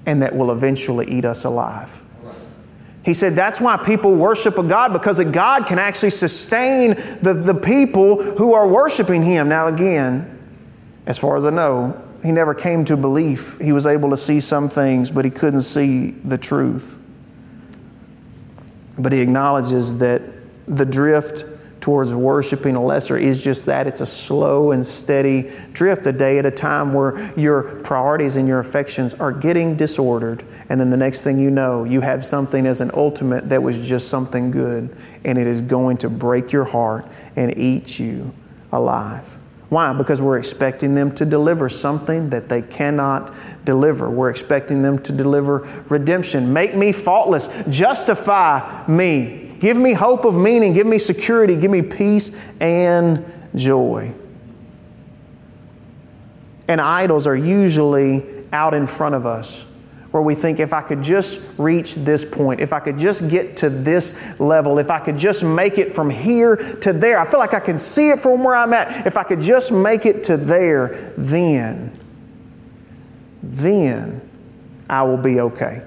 [0.05, 2.01] and that will eventually eat us alive.
[3.03, 7.33] He said that's why people worship a God because a God can actually sustain the,
[7.33, 9.49] the people who are worshiping Him.
[9.49, 10.37] Now, again,
[11.07, 13.59] as far as I know, he never came to belief.
[13.59, 16.97] He was able to see some things, but he couldn't see the truth.
[18.97, 20.21] But he acknowledges that
[20.67, 21.45] the drift
[21.81, 26.37] towards worshiping a lesser is just that it's a slow and steady drift, a day
[26.37, 30.43] at a time where your priorities and your affections are getting disordered.
[30.69, 33.87] And then the next thing you know, you have something as an ultimate that was
[33.87, 38.31] just something good, and it is going to break your heart and eat you
[38.71, 39.40] alive.
[39.71, 39.93] Why?
[39.93, 44.09] Because we're expecting them to deliver something that they cannot deliver.
[44.09, 46.51] We're expecting them to deliver redemption.
[46.51, 47.63] Make me faultless.
[47.69, 49.55] Justify me.
[49.61, 50.73] Give me hope of meaning.
[50.73, 51.55] Give me security.
[51.55, 54.11] Give me peace and joy.
[56.67, 59.65] And idols are usually out in front of us
[60.11, 63.57] where we think if I could just reach this point, if I could just get
[63.57, 67.39] to this level, if I could just make it from here to there, I feel
[67.39, 69.07] like I can see it from where I'm at.
[69.07, 71.91] If I could just make it to there, then,
[73.41, 74.29] then
[74.89, 75.81] I will be okay.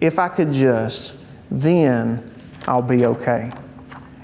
[0.00, 2.26] If I could just, then
[2.66, 3.50] I'll be okay.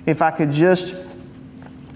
[0.06, 1.20] If I could just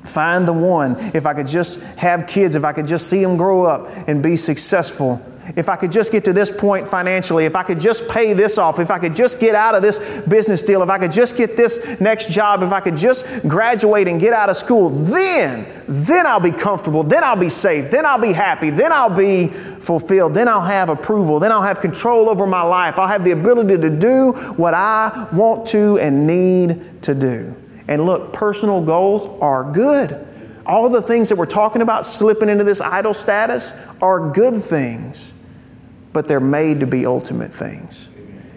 [0.05, 3.39] find the one, if I could just have kids, if I could just see them
[3.39, 5.23] grow up and be successful,
[5.57, 8.59] if I could just get to this point financially, if I could just pay this
[8.59, 11.37] off, if I could just get out of this business deal, if I could just
[11.37, 15.67] get this next job, if I could just graduate and get out of school, then,
[15.89, 19.49] then I'll be comfortable, then I'll be safe, then I'll be happy, then I'll be
[19.49, 23.33] fulfilled, then I'll have approval, then I'll have control over my life, I'll have the
[23.33, 27.55] ability to do what I want to and need to do.
[27.89, 30.27] And look, personal goals are good.
[30.67, 35.33] All the things that we're talking about slipping into this idol status are good things
[36.19, 38.09] but they're made to be ultimate things.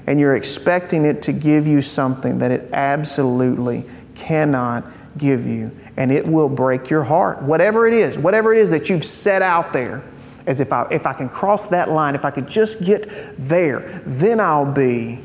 [0.08, 4.84] And you're expecting it to give you something that it absolutely cannot
[5.15, 5.69] give you.
[5.95, 7.43] And it will break your heart.
[7.43, 10.02] Whatever it is, whatever it is that you've set out there,
[10.47, 13.82] as if I, if I can cross that line, if I could just get there,
[14.08, 15.19] then I'll be,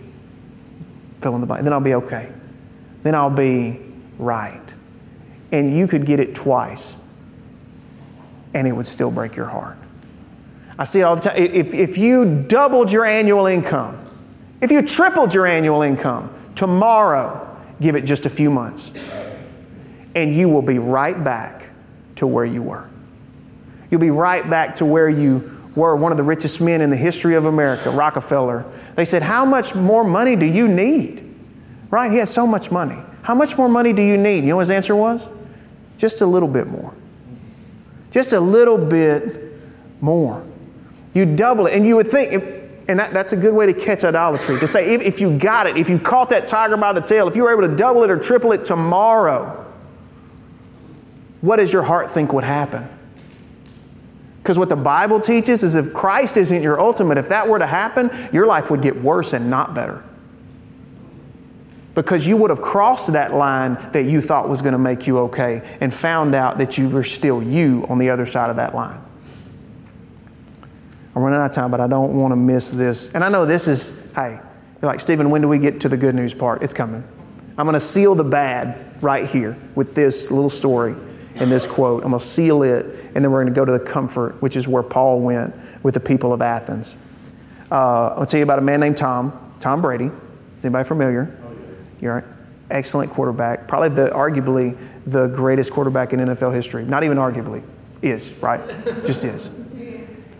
[1.22, 2.31] fill in the blank, then I'll be okay.
[3.03, 3.81] Then I'll be
[4.18, 4.75] right.
[5.53, 6.99] And you could get it twice,
[8.53, 9.79] and it would still break your heart.
[10.79, 11.37] I see it all the time.
[11.37, 13.99] If, if you doubled your annual income,
[14.61, 18.93] if you tripled your annual income, tomorrow, give it just a few months,
[20.15, 21.71] and you will be right back
[22.17, 22.89] to where you were.
[23.91, 26.97] You'll be right back to where you were, one of the richest men in the
[26.97, 28.65] history of America, Rockefeller.
[28.95, 31.23] They said, How much more money do you need?
[31.91, 32.11] Right?
[32.11, 32.97] He has so much money.
[33.23, 34.45] How much more money do you need?
[34.45, 35.29] You know what his answer was?
[35.99, 36.95] Just a little bit more.
[38.11, 39.53] Just a little bit
[40.01, 40.45] more.
[41.16, 41.74] You double it.
[41.74, 42.35] And you would think,
[42.88, 45.66] and that, that's a good way to catch idolatry, to say if, if you got
[45.66, 48.02] it, if you caught that tiger by the tail, if you were able to double
[48.02, 49.64] it or triple it tomorrow,
[51.40, 52.87] what does your heart think would happen?
[54.42, 57.66] Because what the Bible teaches is if Christ isn't your ultimate, if that were to
[57.66, 60.05] happen, your life would get worse and not better.
[61.94, 65.20] Because you would have crossed that line that you thought was going to make you
[65.20, 68.74] okay and found out that you were still you on the other side of that
[68.74, 69.00] line.
[71.16, 73.14] I'm running out of time, but I don't want to miss this.
[73.14, 74.38] And I know this is, hey,
[74.83, 76.62] like, Stephen, when do we get to the good news part?
[76.62, 77.02] It's coming.
[77.57, 80.94] I'm going to seal the bad right here with this little story
[81.37, 82.05] and this quote.
[82.05, 84.57] I'm going to seal it, and then we're going to go to the comfort, which
[84.57, 86.98] is where Paul went with the people of Athens.
[87.72, 90.11] Uh, I'll tell you about a man named Tom, Tom Brady.
[90.59, 91.35] Is anybody familiar?
[91.98, 92.24] You're right.
[92.70, 93.66] Excellent quarterback.
[93.68, 94.76] Probably the arguably
[95.07, 96.85] the greatest quarterback in NFL history.
[96.85, 97.62] Not even arguably.
[98.02, 98.61] Is, right?
[98.85, 99.62] Just is.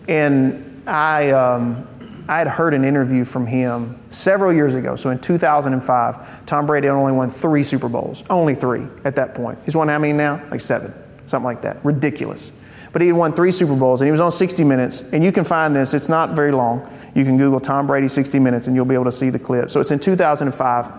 [0.07, 1.87] And I, um,
[2.29, 4.95] I had heard an interview from him several years ago.
[4.95, 8.23] So in 2005, Tom Brady only won three Super Bowls.
[8.29, 9.59] Only three at that point.
[9.65, 10.41] He's won how many now?
[10.49, 10.93] Like seven,
[11.25, 11.83] something like that.
[11.83, 12.57] Ridiculous.
[12.91, 15.03] But he had won three Super Bowls and he was on 60 Minutes.
[15.13, 16.89] And you can find this, it's not very long.
[17.13, 19.69] You can Google Tom Brady 60 Minutes and you'll be able to see the clip.
[19.69, 20.91] So it's in 2005.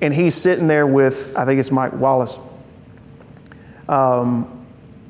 [0.00, 2.38] And he's sitting there with, I think it's Mike Wallace.
[3.88, 4.66] Um,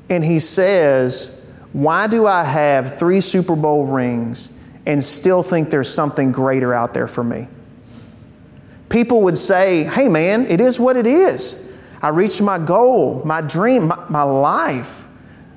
[0.09, 1.44] and he says,
[1.75, 6.93] why do I have three Super Bowl rings and still think there's something greater out
[6.93, 7.49] there for me?
[8.87, 11.77] People would say, hey man, it is what it is.
[12.01, 15.05] I reached my goal, my dream, my, my life.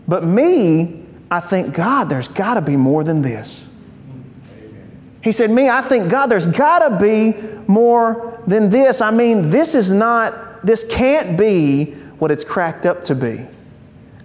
[0.08, 3.80] But me, I think, God, there's got to be more than this.
[5.22, 7.34] He said, Me, I think, God, there's got to be
[7.68, 9.00] more than this.
[9.00, 13.46] I mean, this is not, this can't be what it's cracked up to be.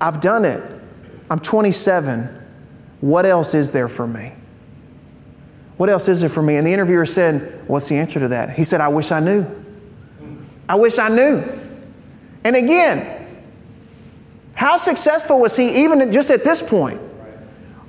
[0.01, 0.72] I've done it.
[1.33, 2.29] I'm 27.
[3.01, 4.33] What else is there for me?
[5.77, 6.57] What else is there for me?
[6.57, 8.51] And the interviewer said, What's the answer to that?
[8.51, 9.43] He said, I wish I knew.
[10.69, 11.43] I wish I knew.
[12.43, 13.25] And again,
[14.53, 17.01] how successful was he even just at this point?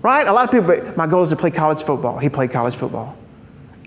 [0.00, 0.26] Right?
[0.26, 2.18] A lot of people, my goal is to play college football.
[2.18, 3.14] He played college football.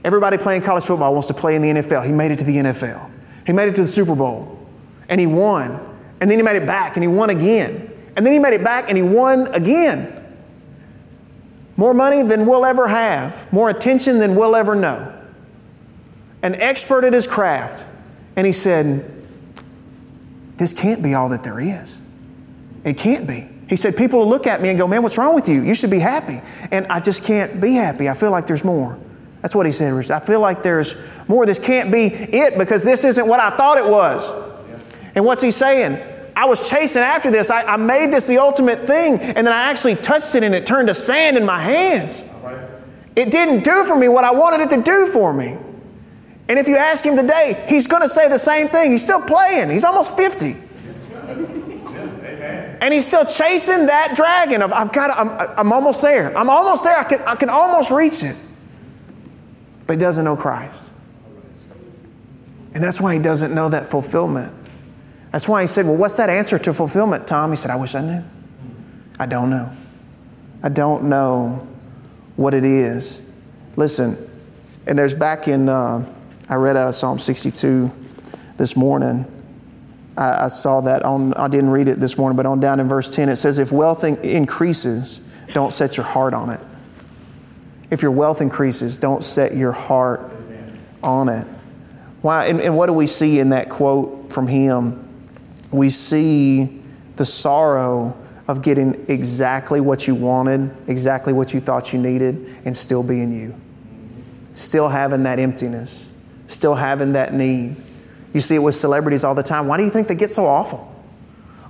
[0.04, 2.06] Everybody playing college football wants to play in the NFL.
[2.06, 3.10] He made it to the NFL.
[3.48, 4.70] He made it to the Super Bowl.
[5.10, 5.72] And he won.
[6.22, 7.87] And then he made it back and he won again.
[8.18, 10.12] And then he made it back and he won again.
[11.78, 15.14] More money than we'll ever have, more attention than we'll ever know.
[16.42, 17.86] An expert at his craft.
[18.36, 19.10] And he said,
[20.58, 22.02] This can't be all that there is.
[22.84, 23.48] It can't be.
[23.70, 25.62] He said, People will look at me and go, Man, what's wrong with you?
[25.62, 26.42] You should be happy.
[26.72, 28.10] And I just can't be happy.
[28.10, 28.98] I feel like there's more.
[29.44, 30.96] That's what he said, I feel like there's
[31.28, 31.46] more.
[31.46, 34.32] This can't be it because this isn't what I thought it was.
[35.14, 36.02] And what's he saying?
[36.38, 37.50] I was chasing after this.
[37.50, 40.68] I, I, made this the ultimate thing, and then I actually touched it and it
[40.68, 42.24] turned to sand in my hands.
[43.16, 45.58] It didn't do for me what I wanted it to do for me.
[46.48, 48.92] And if you ask him today, he's going to say the same thing.
[48.92, 50.56] He's still playing, he's almost 50.
[52.82, 56.38] And he's still chasing that dragon of, I've got, I'm, I'm almost there.
[56.38, 56.96] I'm almost there.
[56.96, 58.38] I can, I can almost reach it.
[59.88, 60.92] But he doesn't know Christ.
[62.76, 64.54] And that's why he doesn't know that fulfillment.
[65.38, 67.52] That's why he said, Well, what's that answer to fulfillment, Tom?
[67.52, 68.24] He said, I wish I knew.
[69.20, 69.70] I don't know.
[70.64, 71.68] I don't know
[72.38, 73.32] what it is.
[73.76, 74.16] Listen,
[74.88, 76.04] and there's back in, uh,
[76.50, 77.92] I read out of Psalm 62
[78.58, 79.28] this morning.
[80.18, 82.88] I, I, saw that on, I didn't read it this morning, but on down in
[82.88, 86.62] verse 10, it says, If wealth in- increases, don't set your heart on it.
[87.92, 90.32] If your wealth increases, don't set your heart
[91.04, 91.46] on it.
[92.24, 92.48] Why?
[92.48, 95.04] And, and what do we see in that quote from him?
[95.78, 96.82] We see
[97.16, 98.18] the sorrow
[98.48, 103.32] of getting exactly what you wanted, exactly what you thought you needed, and still being
[103.32, 103.56] you.
[104.54, 106.12] Still having that emptiness,
[106.48, 107.76] still having that need.
[108.34, 109.68] You see it with celebrities all the time.
[109.68, 110.94] Why do you think they get so awful?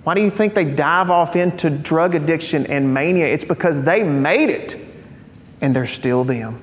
[0.03, 3.27] Why do you think they dive off into drug addiction and mania?
[3.27, 4.75] It's because they made it
[5.59, 6.61] and they're still them.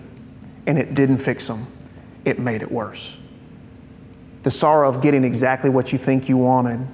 [0.67, 1.67] And it didn't fix them,
[2.25, 3.19] it made it worse.
[4.45, 6.87] The sorrow of getting exactly what you think you wanted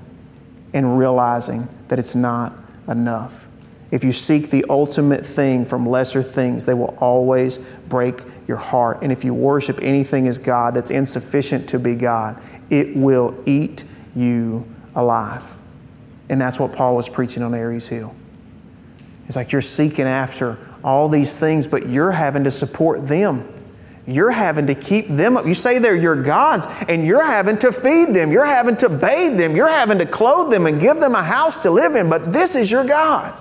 [0.73, 2.53] and realizing that it's not
[2.89, 3.49] enough.
[3.91, 7.59] If you seek the ultimate thing from lesser things, they will always
[7.89, 8.99] break your heart.
[9.03, 12.41] And if you worship anything as God that's insufficient to be God,
[12.71, 14.64] it will eat you
[14.95, 15.57] alive.
[16.29, 18.14] And that's what Paul was preaching on Ares Hill.
[19.27, 23.49] It's like you're seeking after all these things, but you're having to support them.
[24.12, 25.46] You're having to keep them up.
[25.46, 28.32] You say they're your gods, and you're having to feed them.
[28.32, 29.54] You're having to bathe them.
[29.54, 32.56] You're having to clothe them and give them a house to live in, but this
[32.56, 33.34] is your God.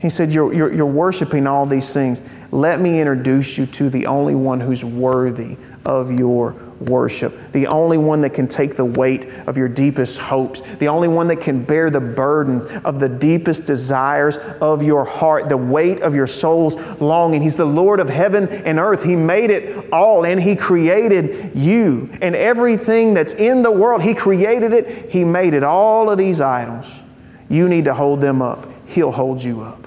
[0.00, 2.28] He said, You're, you're, you're worshiping all these things.
[2.50, 7.98] Let me introduce you to the only one who's worthy of your worship, the only
[7.98, 11.62] one that can take the weight of your deepest hopes, the only one that can
[11.64, 17.00] bear the burdens of the deepest desires of your heart, the weight of your soul's
[17.00, 17.42] longing.
[17.42, 19.04] He's the Lord of heaven and earth.
[19.04, 24.02] He made it all and He created you and everything that's in the world.
[24.02, 25.62] He created it, He made it.
[25.62, 27.00] All of these idols,
[27.48, 28.66] you need to hold them up.
[28.86, 29.84] He'll hold you up.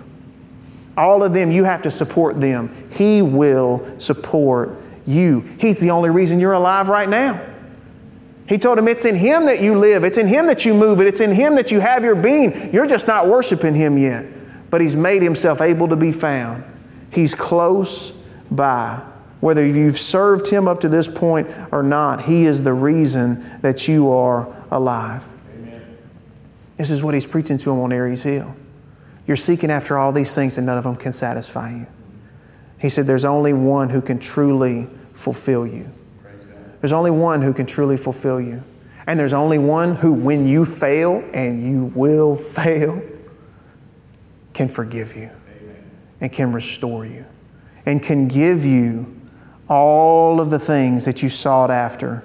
[0.96, 2.76] All of them, you have to support them.
[2.92, 4.76] He will support
[5.08, 5.41] you.
[5.60, 7.41] He's the only reason you're alive right now.
[8.47, 11.01] He told him, It's in Him that you live, it's in Him that you move,
[11.01, 12.74] it's in Him that you have your being.
[12.74, 14.26] You're just not worshiping Him yet.
[14.70, 16.64] But He's made Himself able to be found.
[17.12, 19.03] He's close by.
[19.39, 23.88] Whether you've served Him up to this point or not, He is the reason that
[23.88, 25.28] you are alive.
[25.53, 25.97] Amen.
[26.78, 28.55] This is what He's preaching to him on Ares Hill.
[29.28, 31.88] You're seeking after all these things, and none of them can satisfy you.
[32.80, 34.88] He said, There's only one who can truly
[35.18, 35.91] fulfill you.
[36.80, 38.63] There's only one who can truly fulfill you.
[39.07, 43.01] And there's only one who, when you fail, and you will fail,
[44.53, 45.30] can forgive you
[46.20, 47.26] and can restore you
[47.86, 49.15] and can give you
[49.70, 52.24] all of the things that you sought after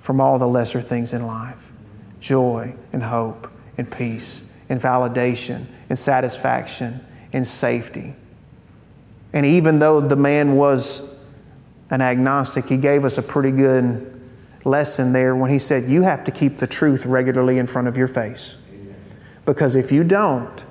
[0.00, 1.70] from all the lesser things in life
[2.18, 6.98] joy and hope and peace and validation and satisfaction
[7.32, 8.14] and safety.
[9.32, 11.17] And even though the man was
[11.90, 14.20] an agnostic, he gave us a pretty good
[14.64, 17.96] lesson there when he said, You have to keep the truth regularly in front of
[17.96, 18.56] your face.
[19.46, 20.66] Because if you don't,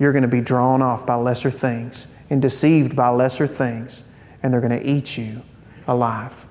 [0.00, 4.02] you're going to be drawn off by lesser things and deceived by lesser things,
[4.42, 5.42] and they're going to eat you
[5.86, 6.47] alive.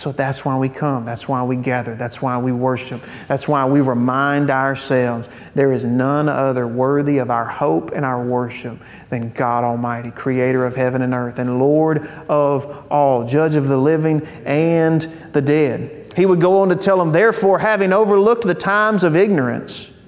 [0.00, 1.04] So that's why we come.
[1.04, 1.94] That's why we gather.
[1.94, 3.02] That's why we worship.
[3.28, 8.24] That's why we remind ourselves there is none other worthy of our hope and our
[8.24, 8.78] worship
[9.10, 13.76] than God Almighty, creator of heaven and earth, and Lord of all, judge of the
[13.76, 15.02] living and
[15.34, 16.10] the dead.
[16.16, 20.02] He would go on to tell them, therefore, having overlooked the times of ignorance,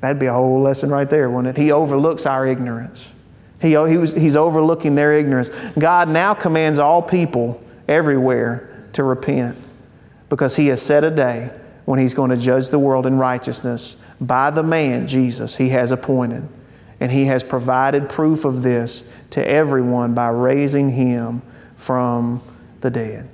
[0.00, 1.62] that'd be a whole lesson right there, wouldn't it?
[1.62, 3.14] He overlooks our ignorance.
[3.60, 5.48] He, he was, he's overlooking their ignorance.
[5.78, 9.56] God now commands all people everywhere to repent
[10.28, 14.02] because He has set a day when He's going to judge the world in righteousness
[14.20, 16.48] by the man, Jesus, He has appointed.
[16.98, 21.42] And He has provided proof of this to everyone by raising Him
[21.76, 22.42] from
[22.80, 23.28] the dead.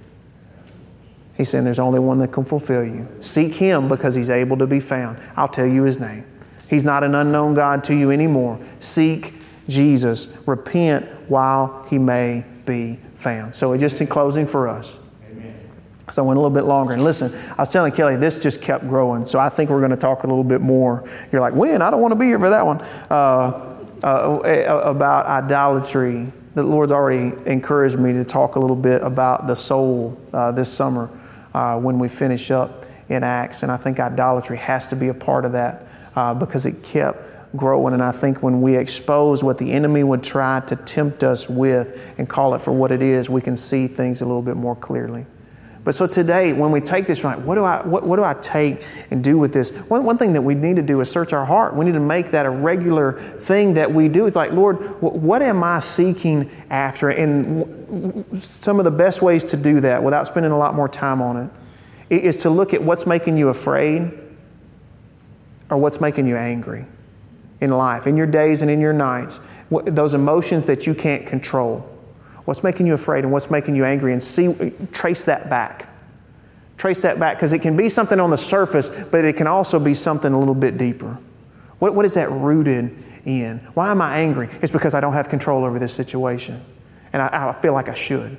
[1.36, 3.08] He's saying there's only one that can fulfill you.
[3.20, 5.18] Seek Him because He's able to be found.
[5.36, 6.24] I'll tell you His name.
[6.68, 8.58] He's not an unknown God to you anymore.
[8.78, 9.34] Seek
[9.68, 10.44] Jesus.
[10.46, 13.54] Repent while he may be found.
[13.54, 14.98] So, just in closing for us.
[16.10, 16.92] So I went a little bit longer.
[16.92, 19.24] And listen, I was telling Kelly, this just kept growing.
[19.24, 21.08] So I think we're going to talk a little bit more.
[21.30, 21.80] You're like, when?
[21.80, 22.80] I don't want to be here for that one.
[23.08, 23.68] Uh,
[24.04, 26.26] uh, about idolatry.
[26.54, 30.70] The Lord's already encouraged me to talk a little bit about the soul uh, this
[30.72, 31.08] summer
[31.54, 33.62] uh, when we finish up in Acts.
[33.62, 37.18] And I think idolatry has to be a part of that uh, because it kept
[37.57, 37.94] growing.
[37.94, 42.14] And I think when we expose what the enemy would try to tempt us with
[42.18, 44.76] and call it for what it is, we can see things a little bit more
[44.76, 45.26] clearly.
[45.84, 48.34] But so today, when we take this right, what do I, what, what do I
[48.34, 49.76] take and do with this?
[49.88, 51.74] One, one thing that we need to do is search our heart.
[51.74, 54.26] We need to make that a regular thing that we do.
[54.26, 57.09] It's like, Lord, what am I seeking after?
[57.09, 61.20] And some of the best ways to do that without spending a lot more time
[61.20, 61.50] on it
[62.11, 64.12] is to look at what's making you afraid
[65.68, 66.84] or what's making you angry
[67.62, 69.40] in life, in your days and in your nights,
[69.70, 71.78] those emotions that you can't control.
[72.44, 75.88] What's making you afraid and what's making you angry, and see, trace that back.
[76.76, 79.78] Trace that back because it can be something on the surface, but it can also
[79.78, 81.16] be something a little bit deeper.
[81.78, 83.58] What, what is that rooted in?
[83.74, 84.48] Why am I angry?
[84.60, 86.60] It's because I don't have control over this situation,
[87.12, 88.36] and I, I feel like I should.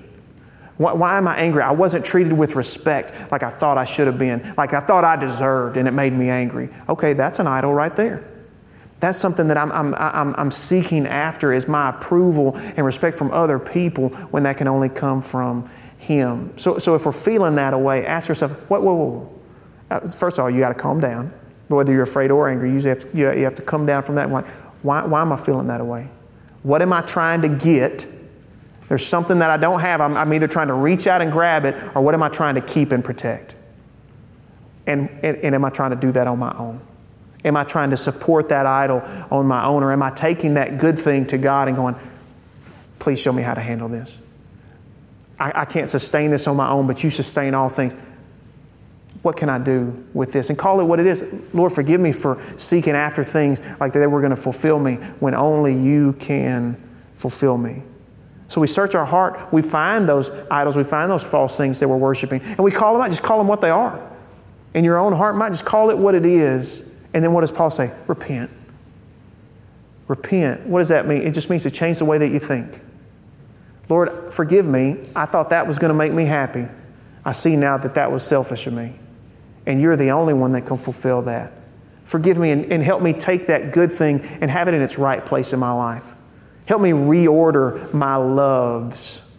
[0.76, 1.62] Why, why, am I angry?
[1.62, 5.06] I wasn't treated with respect like I thought I should have been, like I thought
[5.06, 6.68] I deserved, and it made me angry.
[6.90, 8.33] Okay, that's an idol right there.
[9.04, 13.32] That's something that I'm, I'm, I'm, I'm seeking after is my approval and respect from
[13.32, 16.58] other people when that can only come from Him.
[16.58, 19.40] So, so if we're feeling that way, ask yourself, what, whoa, whoa,
[19.90, 21.34] uh, First of all, you got to calm down.
[21.68, 24.30] Whether you're afraid or angry, you have to, you have to come down from that.
[24.30, 24.48] Like,
[24.84, 26.08] why, why am I feeling that way?
[26.62, 28.08] What am I trying to get?
[28.88, 30.00] There's something that I don't have.
[30.00, 32.56] I'm, I'm either trying to reach out and grab it, or what am I trying
[32.56, 33.58] to keep and protect?
[34.88, 36.80] And, and, and am I trying to do that on my own?
[37.46, 40.78] Am I trying to support that idol on my own, or am I taking that
[40.78, 41.96] good thing to God and going,
[43.00, 44.18] please show me how to handle this?
[45.40, 47.96] I, I can't sustain this on my own, but you sustain all things.
[49.24, 50.50] What can I do with this?
[50.50, 51.54] And call it what it is.
[51.54, 55.34] Lord, forgive me for seeking after things like they were going to fulfill me when
[55.34, 56.82] only you can
[57.16, 57.84] fulfill me.
[58.48, 61.88] So we search our heart, we find those idols, we find those false things that
[61.88, 64.00] we're worshiping, and we call them out, just call them what they are.
[64.74, 67.52] In your own heart, might just call it what it is and then what does
[67.52, 67.92] Paul say?
[68.08, 68.50] Repent.
[70.08, 70.66] Repent.
[70.68, 71.22] What does that mean?
[71.22, 72.82] It just means to change the way that you think.
[73.90, 74.98] Lord, forgive me.
[75.16, 76.68] I thought that was going to make me happy.
[77.26, 78.94] I see now that that was selfish of me.
[79.66, 81.54] And you're the only one that can fulfill that.
[82.06, 84.98] Forgive me and, and help me take that good thing and have it in its
[84.98, 86.16] right place in my life.
[86.66, 89.38] Help me reorder my loves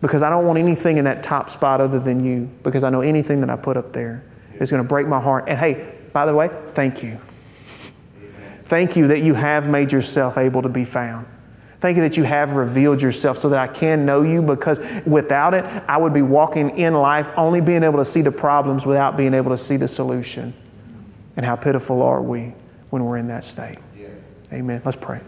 [0.00, 3.00] because I don't want anything in that top spot other than you because I know
[3.00, 5.44] anything that I put up there is going to break my heart.
[5.48, 7.16] And hey, by the way, thank you.
[8.64, 11.28] Thank you that you have made yourself able to be found.
[11.78, 15.54] Thank you that you have revealed yourself so that I can know you because without
[15.54, 19.16] it, I would be walking in life only being able to see the problems without
[19.16, 20.52] being able to see the solution.
[21.36, 22.52] And how pitiful are we
[22.90, 23.78] when we're in that state?
[24.52, 24.82] Amen.
[24.84, 25.20] Let's pray.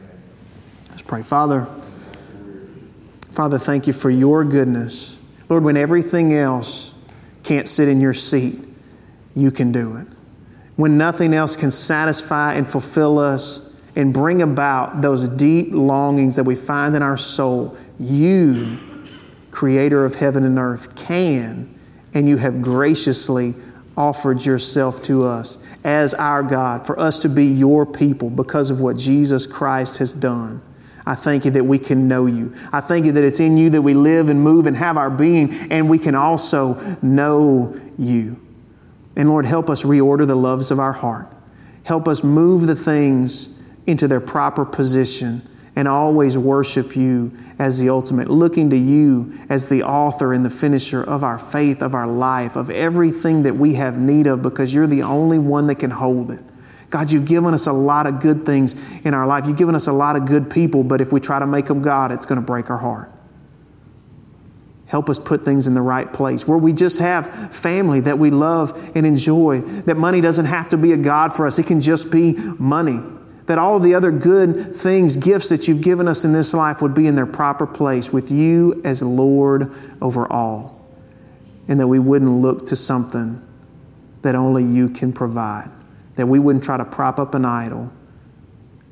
[0.88, 1.22] Let's pray.
[1.22, 1.68] Father,
[3.30, 5.20] Father, thank you for your goodness.
[5.48, 6.94] Lord, when everything else
[7.44, 8.58] can't sit in your seat,
[9.36, 10.08] you can do it
[10.76, 16.44] when nothing else can satisfy and fulfill us and bring about those deep longings that
[16.44, 18.78] we find in our soul, you,
[19.50, 21.74] creator of heaven and earth, can,
[22.14, 23.54] and you have graciously
[23.96, 28.80] offered yourself to us as our God, for us to be your people because of
[28.80, 30.62] what Jesus Christ has done.
[31.06, 32.54] I thank you that we can know you.
[32.72, 35.10] I thank you that it's in you that we live and move and have our
[35.10, 38.40] being, and we can also know you.
[39.16, 41.26] And Lord, help us reorder the loves of our heart.
[41.84, 45.42] Help us move the things into their proper position
[45.76, 50.50] and always worship you as the ultimate, looking to you as the author and the
[50.50, 54.74] finisher of our faith, of our life, of everything that we have need of, because
[54.74, 56.42] you're the only one that can hold it.
[56.90, 59.46] God, you've given us a lot of good things in our life.
[59.46, 61.82] You've given us a lot of good people, but if we try to make them
[61.82, 63.12] God, it's going to break our heart.
[64.90, 68.30] Help us put things in the right place where we just have family that we
[68.30, 69.60] love and enjoy.
[69.60, 73.00] That money doesn't have to be a God for us, it can just be money.
[73.46, 76.94] That all the other good things, gifts that you've given us in this life would
[76.94, 79.72] be in their proper place with you as Lord
[80.02, 80.84] over all.
[81.68, 83.40] And that we wouldn't look to something
[84.22, 85.70] that only you can provide
[86.16, 87.90] that we wouldn't try to prop up an idol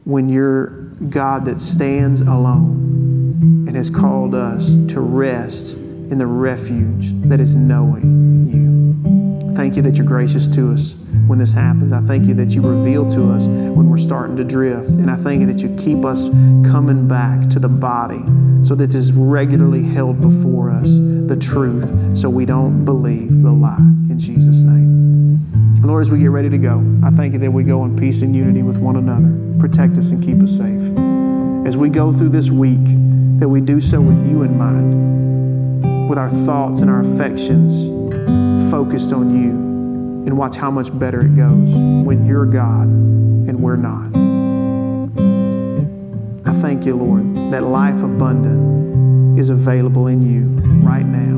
[0.04, 0.68] when you're
[1.10, 5.77] God that stands alone and has called us to rest
[6.10, 9.54] in the refuge that is knowing you.
[9.54, 10.94] Thank you that you're gracious to us
[11.26, 11.92] when this happens.
[11.92, 14.94] I thank you that you reveal to us when we're starting to drift.
[14.94, 16.28] And I thank you that you keep us
[16.70, 18.22] coming back to the body
[18.62, 23.76] so that is regularly held before us the truth so we don't believe the lie.
[24.08, 25.38] In Jesus' name.
[25.82, 28.22] Lord, as we get ready to go, I thank you that we go in peace
[28.22, 29.34] and unity with one another.
[29.58, 30.96] Protect us and keep us safe.
[31.66, 32.84] As we go through this week,
[33.38, 35.27] that we do so with you in mind,
[36.08, 37.86] with our thoughts and our affections
[38.70, 39.50] focused on you,
[40.26, 44.08] and watch how much better it goes when you're God and we're not.
[46.46, 50.48] I thank you, Lord, that life abundant is available in you
[50.80, 51.36] right now.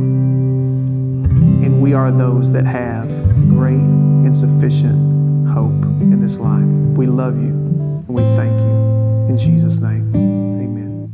[1.67, 3.09] And we are those that have
[3.49, 6.65] great and sufficient hope in this life.
[6.97, 9.27] We love you and we thank you.
[9.29, 10.40] In Jesus' name.